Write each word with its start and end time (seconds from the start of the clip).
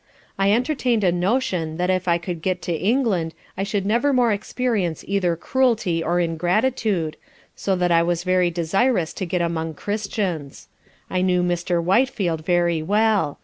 I 0.35 0.51
entertain'd 0.51 1.03
a 1.03 1.11
notion 1.11 1.77
that 1.77 1.91
if 1.91 2.07
I 2.07 2.17
could 2.17 2.41
get 2.41 2.59
to 2.63 2.73
England 2.73 3.35
I 3.55 3.61
should 3.61 3.85
never 3.85 4.11
more 4.11 4.31
experience 4.31 5.05
either 5.07 5.35
cruelty 5.35 6.03
or 6.03 6.19
ingratitude, 6.19 7.17
so 7.55 7.75
that 7.75 7.91
I 7.91 8.01
was 8.01 8.23
very 8.23 8.49
desirous 8.49 9.13
to 9.13 9.27
get 9.27 9.43
among 9.43 9.75
Christians. 9.75 10.69
I 11.07 11.21
knew 11.21 11.43
Mr. 11.43 11.79
Whitefield 11.83 12.43
very 12.43 12.81
well. 12.81 13.37